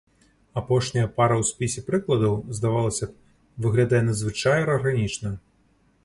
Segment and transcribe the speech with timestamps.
[0.59, 3.13] Апошняя пара ў спісе прыкладаў, здавалася б,
[3.65, 5.33] выглядае надзвычай арганічна.